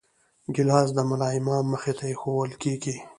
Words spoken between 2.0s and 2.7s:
ایښوول